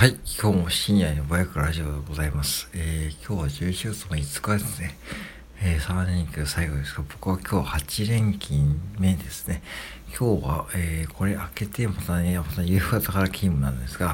[0.00, 2.70] はい、今日も深夜のバイクラジオでございます。
[2.72, 4.96] えー、今日は11月の5日ですね。
[5.60, 9.62] えー、3連休最後ですが、僕は今日8連勤目ですね。
[10.18, 14.06] 今日は、えー、これ開けてまたね、また夕方から勤務なんですが、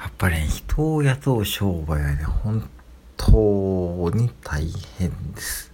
[0.00, 2.68] やっぱりね、人を雇う商売はね、本
[3.16, 4.68] 当に大
[4.98, 5.72] 変です。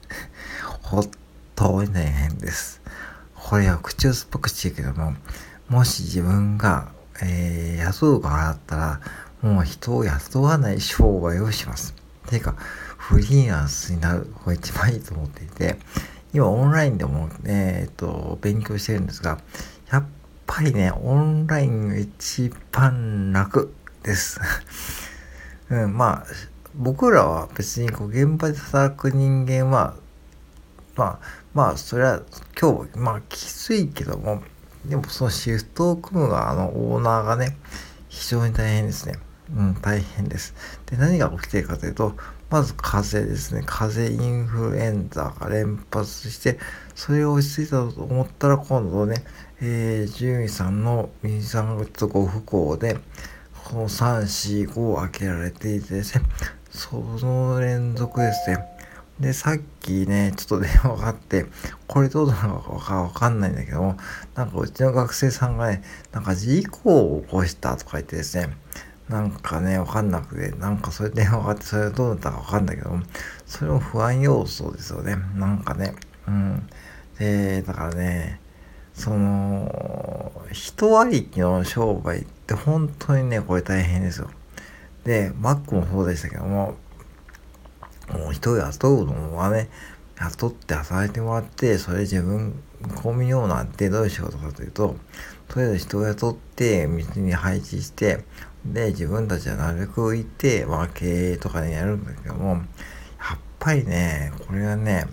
[0.83, 1.11] 本
[1.55, 2.83] 当に大変です。
[3.35, 5.15] これは口を酸っぱくしてるけども、
[5.71, 6.93] もし自分が、
[7.23, 9.01] えー、雇う側だったら、
[9.43, 11.95] もう人を雇わない商売をします。
[12.29, 12.55] ていうか、
[12.97, 15.77] フリーランスになる方が一番いいと思っていて、
[16.35, 19.39] 今オンラインでもね、えっと、勉強してるんですが、
[19.91, 20.05] やっ
[20.47, 23.73] ぱりね、オンラインが一番楽
[24.03, 24.41] です。
[25.71, 26.27] うん、まあ、
[26.75, 29.95] 僕らは別にこう現場で働く人間は、
[30.97, 31.19] まあ、
[31.55, 32.23] まあ、それは
[32.61, 34.43] 今日、まあ、きついけども、
[34.85, 37.57] でもそのシフトを組む側のオーナーがね、
[38.09, 39.19] 非常に大変ですね。
[39.57, 40.55] うん、大変です。
[40.87, 42.15] で、何が起きているかというと、
[42.51, 43.63] まず風邪ですね。
[43.67, 46.59] 風邪、インフルエンザが連発して、
[46.95, 49.25] それを落ち着いたと思ったら、今度ね、
[49.61, 52.99] えー、獣医さんの右さんがちょっとご不幸で、
[53.65, 54.23] この3、
[54.67, 56.25] 4、5を開けられていてですね、
[56.71, 58.65] その連続ですね。
[59.21, 61.47] で、さっきね、ちょっと電話があって、
[61.89, 63.97] これどうなのかわかんないんだけども、
[64.35, 68.57] なんかうちの学生さんがね、なんか事故を起こしたとか言ってですね、
[69.09, 72.91] なんかね、わかんなくて、なんかそれ電話があって、それはどうだったかわかんないけど、
[73.47, 75.17] それも不安要素ですよね。
[75.37, 75.95] なんかね。
[76.27, 76.69] うん。
[77.19, 78.41] で、だからね、
[78.93, 84.29] その、人ありきの商売って本当にね、これ大変ですよ。
[85.05, 86.77] で、マックもそうでしたけども、
[88.13, 89.69] もう人を雇うのはね、
[90.17, 92.61] 雇って働いてもらって、それ自分、
[93.03, 94.97] コンビニオーナーってどういう仕事かというと、
[95.49, 98.25] とりあえず人を雇って、道に配置して、
[98.65, 102.63] で、自分たちはなるべくいて、まあ、経営とかでやるんだけども、やっ
[103.59, 105.07] ぱりね、これはね、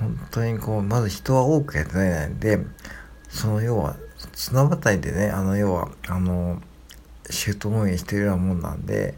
[0.00, 2.58] 本当にこう、まず人は多くやってないんで、
[3.28, 3.96] その要は、
[4.32, 6.62] 綱渡りでね、あの要は、あの、
[7.30, 9.14] シュート運営してるようなもんなんで、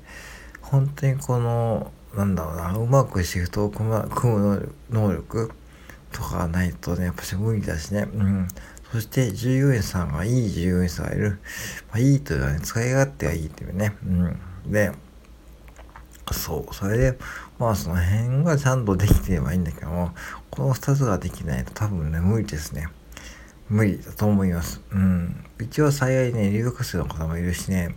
[0.60, 5.52] 本当にこの、なんだろうな、うまくシフトを組む能力
[6.12, 8.48] とかないとね、やっぱし無理だしね、うん。
[8.92, 11.38] そして従業員さんがいい従業員さんがいる。
[11.90, 13.94] まあ、いいというのはね、使い勝手がいいっていうね。
[14.04, 14.72] うん。
[14.72, 14.92] で、
[16.32, 16.74] そう。
[16.74, 17.18] それで、
[17.58, 20.12] まあその辺がちゃんとできてればいいんだけども、
[20.50, 22.88] この2つができないと多分ね、無理ですね。
[23.68, 24.80] 無理だと思います。
[24.90, 25.44] うん。
[25.60, 27.94] 一応幸いね、留学生の方もいるしね、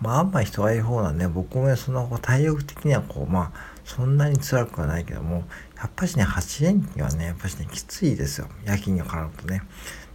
[0.00, 5.44] まああんまり人がいる方なんで、僕もね、その体力的にはこう、まあ、そんなに辛くはないけども、
[5.76, 8.48] やっぱしね、8連勤はね、やっぱしね、きついですよ。
[8.64, 9.62] 夜勤が絡むとね。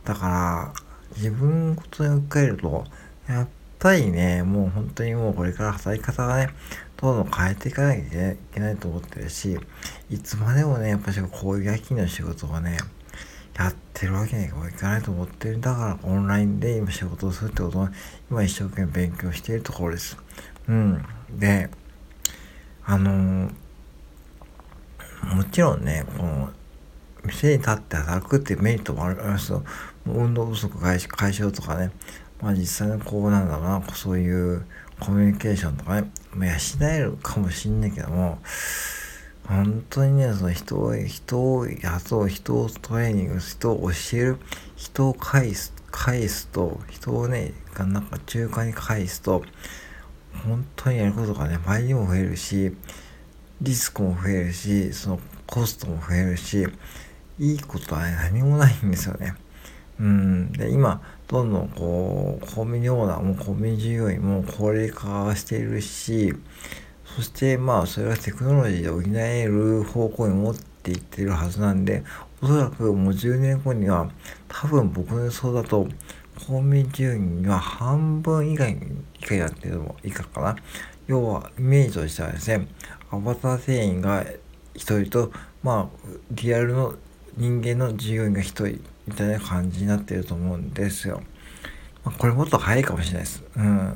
[0.07, 0.73] だから、
[1.17, 2.85] 自分ことに置き換えると、
[3.27, 3.47] やっ
[3.77, 6.49] ぱりね、もう本当にもうこれから働き方がね、
[6.95, 9.59] どんどん変えていかなきゃいけないと思ってるし、
[10.09, 12.77] いつまでもね、やっぱしこういう夜勤の仕事をね、
[13.57, 15.59] やってるわけにはいかないと思ってる。
[15.59, 17.91] だからオンラインで今仕事をするってことは、
[18.31, 20.15] 今一生懸命勉強しているところです。
[20.69, 21.03] うん。
[21.31, 21.69] で、
[22.85, 23.51] あのー、
[25.35, 26.53] もちろんね、この、
[27.23, 29.63] 店に立って働くっていうメリットもありますと、
[30.05, 31.91] 運動不足解消とかね、
[32.41, 34.65] まあ実際にこうなんだろうな、そういう
[34.99, 36.55] コミュニケーションとかね、まあ、養
[36.89, 38.39] えるかもしんないけども、
[39.47, 44.37] 本当にね、その人を、人を雇う、人をトレーニング、人を教える、
[44.75, 49.43] 人を返す、返すと、人をね、なんか中華に返すと、
[50.45, 52.75] 本当にやることがね、倍にも増えるし、
[53.61, 56.67] リスクも増えるし、そのコストも増えるし、
[57.39, 59.35] いいことは、何もないんですよね。
[59.99, 60.51] うん。
[60.53, 66.33] で、今、どんどんこう、コンビニオーナーもコンビニ従業員も高齢化しているし、
[67.15, 72.03] そしてまあ、それはテクノロジーで補える方向に持っていってるはずなんで、
[72.41, 74.09] おそらくもう10年後には、
[74.47, 75.87] 多分僕の予想だと、
[76.47, 78.81] コンビニ従業員は半分以外に、
[79.19, 80.55] 以下やってるのもいいかかな。
[81.07, 82.67] 要は、イメージとしてはですね、
[83.09, 84.23] アバター店員が
[84.75, 85.31] 1人と、
[85.63, 86.95] まあ、リアルの
[87.37, 88.65] 人間の従業員が1人
[89.07, 91.21] みたいな感じになってると思うんですよ。
[92.03, 93.43] まあ、これもっと早いかもしれないです。
[93.55, 93.95] うん。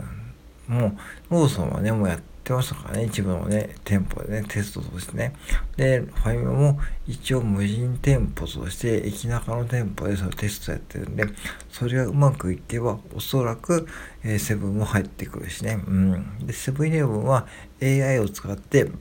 [0.68, 0.98] もう、
[1.30, 5.34] ローソンはね、もうやってましたからね、一部のね、店舗でね、テストとしてね。
[5.76, 11.26] で、ファイマも一応無人店舗として、駅中の店舗でそのテストやってるんで、
[11.72, 13.88] それがうまくいけば、おそらく、
[14.24, 15.84] えー、セブンも入ってくるしね。
[15.88, 16.46] うん。
[16.46, 17.48] で、セブンイレブンは
[17.82, 18.92] AI を使って、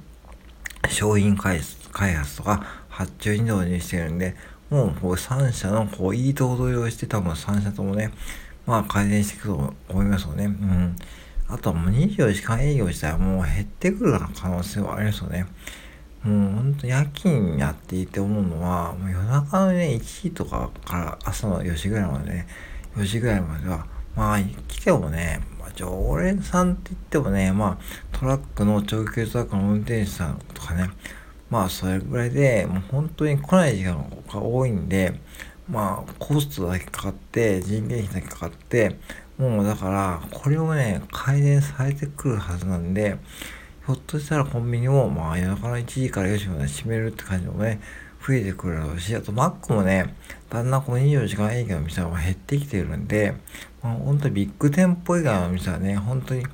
[0.88, 4.36] 商品開発とか発注に導入してるんで、
[4.68, 8.12] もうこう3社のこういいとこ取りをして多分3社ともね、
[8.66, 10.44] まあ改善していくと思いますよね。
[10.44, 10.96] うん。
[11.48, 15.46] あとはもう24時間営業自体はもう減ってくる可能性はありますよね。
[16.22, 22.46] もうほんと夜勤やっていて思うのは、もう夜中のね、1時とかから朝の4時ぐらいまでね、
[22.96, 30.90] 4時ぐらいまでは、まあ、来てもね、まあ、常連さんって言ってもね、まあ、トラックの長距離トラックの運転手さんとかね、
[31.50, 35.12] まあ、それぐらいで、もう本当に来ない時間が多いんで、
[35.68, 38.96] まあ、コストだけかかって、人件費だけかかって、
[39.36, 43.16] もうだから、これをね、改善されてくるはずなんで、
[43.86, 47.80] ひょっとしたらコンビニも、まあ、夜中の1時から4時まで閉めるって感じもね、
[48.26, 50.14] 増えてくるだろうし、あとマックもね、
[50.50, 53.34] だんだんこの24時間営業の店が減ってきてるんで、
[53.82, 56.44] まあ、本当にビッグ店舗以外の店はね、本当に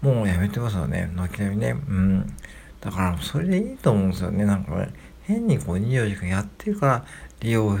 [0.00, 1.70] もうやめてますよね、軒並みね。
[1.70, 2.36] うん。
[2.80, 4.44] だから、それでいいと思うんですよね。
[4.44, 4.86] なんか、
[5.22, 7.04] 変にこう24時間やってるから
[7.40, 7.78] 利用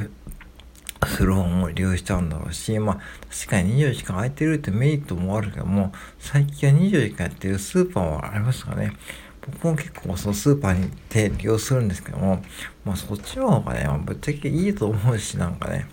[1.06, 2.96] する方も利用しちゃうんだろうし、まあ、
[3.30, 8.92] 確かに24時間空いてるってメリットもあるけども、最近は24時間やってるスーパーはありますかね。
[9.40, 12.42] 僕も結構そのスーパーに行って利用するんですけども、
[12.84, 15.86] まあそっちの方がね、まあ、ぶっちゃけいいと思うし、なんかね、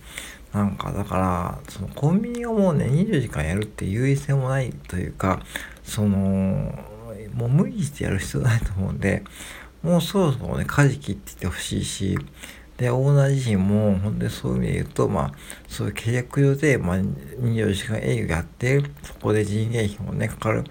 [0.52, 5.40] なんかだから、そのコンビニをもうね、20時間やるって優位性もないというか、
[5.82, 6.95] その、
[7.36, 9.22] もう無理してやる必要ないと思うんで、
[9.82, 12.18] もうそろそろね、舵切っていってほしいし、
[12.78, 15.32] で、オーナー自身も、本当にそういう意味で言うと、まあ、
[15.68, 20.64] そういう契約上で、まあ、24時間営業やって、そこで人件費もね、かかる。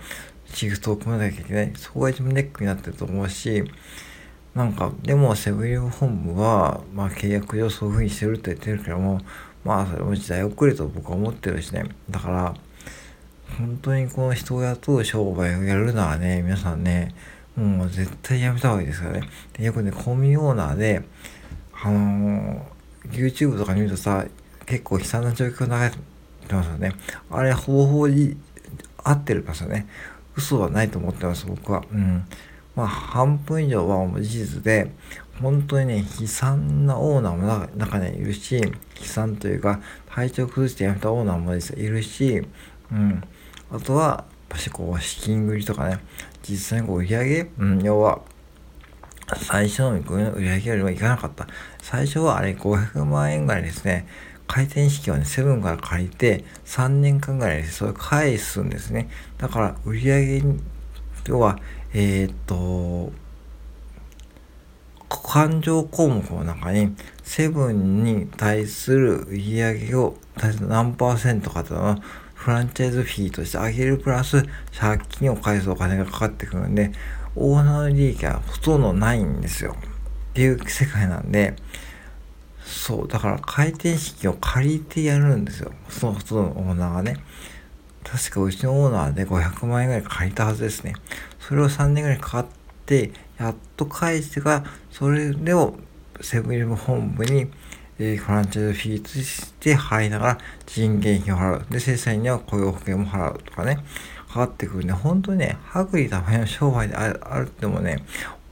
[0.56, 1.74] シフトを組まなきゃいけない。
[1.76, 3.64] そこが一番ネックになってると思うし、
[4.54, 9.20] なんか、でも、セブンイレブン本部は、まあ、契約上そういうふうにしてるって言ってるけども、
[9.66, 11.86] まあ、それも時代遅れと僕は思ってるしね。
[12.10, 12.54] だから、
[13.58, 17.16] 本当にこの人を雇う商売をやるのはね、皆さんね、
[17.56, 19.30] もう絶対やめた方がいいですからね。
[19.60, 21.04] よくね、コンビニオーナーで、
[21.74, 24.26] あのー、YouTube とか見るとさ、
[24.66, 26.92] 結構悲惨な状況が流れてますよね。
[27.30, 28.36] あれ、方法に
[29.04, 29.88] 合ってるますよね。
[30.36, 31.84] 嘘はないと思ってます、僕は。
[31.92, 32.26] うん。
[32.76, 34.92] まあ、半分以上は事実で、
[35.42, 38.72] 本当にね、悲惨なオーナーも中にいるし、悲
[39.02, 42.46] 惨というか、体調崩して辞めたオーナーもいるし、
[42.92, 43.24] うん。
[43.72, 46.00] あとは、やっぱしこう、資金繰りとかね、
[46.48, 48.22] 実際にこう、売り上げ、うん、要は、
[49.38, 51.48] 最初の売り上げよりもいかなかった。
[51.82, 54.08] 最初はあれ500万円ぐらいですね。
[54.48, 59.10] 回転式をね、セブンから借りて、3年間ぐらいでそれ返すんですね。
[59.40, 60.44] だから、売り上げ
[61.28, 61.58] 要は、
[61.94, 63.12] えー、っと、
[65.10, 70.18] 勘定項目の中に、セブンに対する売り上げを
[70.62, 72.00] 何パーセントかというのは、
[72.46, 74.46] フランチャイズフィーとして上げるプラス、
[74.78, 76.92] 借金を返すお金がかかってくるんで、
[77.36, 79.76] オーナーの利益はほとんどないんですよ。
[80.30, 81.56] っていう世界なんで、
[82.64, 85.72] そう、だから回転式を借りてやるんですよ。
[85.90, 87.18] そのほとんどのオーナーがね。
[88.04, 90.94] 確かうちのオーナーで500万円ぐらい借りたはずですね。
[91.40, 92.46] それを3年ぐらいかかっ
[92.86, 95.80] て、やっと返してから、それを
[96.22, 97.48] セブンイレブン本部に、
[97.98, 101.66] えー、フランチャイズフィーとして払いながら人件費を払う。
[101.70, 103.78] で、正社員には雇用保険も払うとかね、
[104.28, 104.94] かかってくるね。
[104.94, 108.04] 本当にね、薄利多売の商売であるってもね、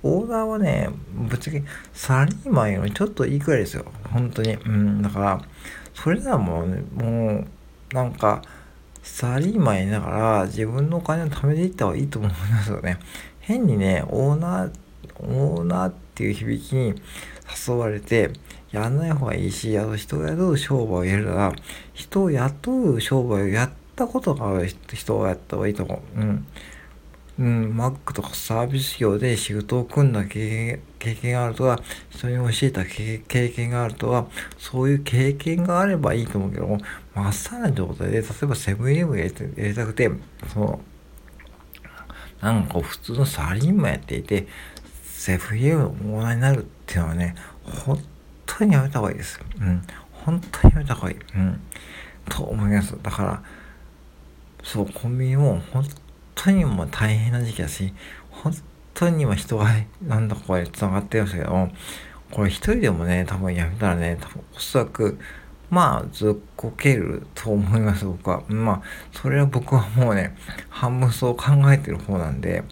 [0.02, 1.64] オーダーはね、ぶっちゃけ
[1.94, 3.86] サラリーマンよりちょっといいくらいですよ。
[4.12, 4.54] 本当に。
[4.54, 5.42] うん、だから、
[5.94, 7.46] それならもうね、も
[7.92, 8.42] う、なんか、
[9.02, 13.00] サラリーマンやながら自分のお金を貯めていった方がいいと思いますよね。
[13.42, 14.72] 変にね、オーナー、
[15.20, 17.02] オーナーっていう響きに
[17.68, 18.32] 誘われて、
[18.74, 21.54] やんない方がいいし、あと人を雇う商売をやるなら、
[21.94, 26.20] 人を雇う商売をやったことがある人をやった方がいいと思う。
[26.20, 26.48] うん。
[27.40, 34.28] うん、マックとかサービス業で仕事を組んだ経験があるとは、人に教えた経験があるとは、
[34.58, 36.80] そういう経験があればいいと思うけども、
[37.14, 40.10] まっさらな状態で、例えばセブンイレブンやりたくて、
[40.52, 40.82] その、
[42.42, 44.48] なんか普通のサラリーマンやっていて、
[45.04, 48.00] セブンイレブンのオーナーになるっていうのはね、本
[48.58, 49.40] 当にやめた方がいいです。
[49.60, 49.82] うん。
[50.12, 51.18] 本当にやめた方がいい。
[51.36, 51.62] うん。
[52.30, 52.96] と思います。
[53.02, 53.44] だから、
[54.64, 55.84] そう、コンビニも本
[56.36, 57.94] 当にもう大変な時期だし、
[58.30, 58.54] 本
[58.94, 59.70] 当に今人が
[60.02, 61.72] なんだこれ繋がってるんですけども、
[62.32, 65.20] これ一人でもね、多分やめたらね、多分おそらく、
[65.70, 68.44] まあ、ずっこけると思います、僕は。
[68.48, 68.82] まあ、
[69.12, 70.36] それは僕はもうね、
[70.70, 72.64] 半分そう考えてる方なんで、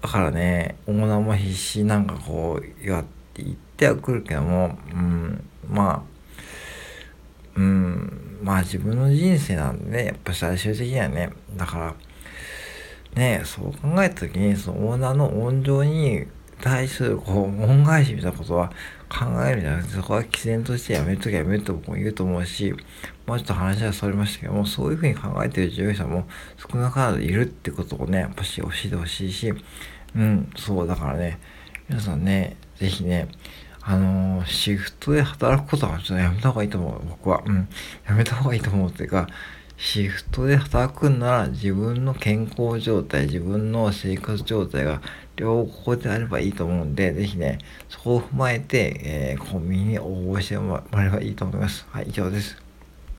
[0.00, 6.02] だからね、オーナーも必死なんかこう、言ってって言ってはくるけども、うん、まあ、
[7.56, 11.94] うん、まあ自分の人生なんでね、やっぱ最終的にはね、だから、
[13.14, 16.26] ねそう考えた時にそのオーナーの温情に
[16.62, 18.70] 対するこう恩返しみたいなことは
[19.08, 22.72] 考えるんじゃなくてそこは毅然としてやめときゃやめると僕も言うと思うし
[23.26, 29.52] もうちょっと話はそれましたけどもそういうふうに考えてる従業員さんも少なからずいるってことをねやっぱし教えてほしいし
[30.16, 31.38] うんそうだからね
[31.88, 32.56] 皆さんね
[32.90, 33.28] 是非ね
[33.84, 37.68] あのー、シフトで働くことはちょっとやめた方がいいと思う僕はうん
[38.06, 39.26] やめた方がいいと思うっていうか
[39.82, 45.02] シフトで働くなら自分の健康状態、自分の生活状態が
[45.34, 47.58] 両方であればいいと思うんで、ぜひね、
[47.88, 51.84] そこを踏まえて、えー、コンビニに応募してもらえればいいと思います。
[51.90, 52.61] はい、以上です。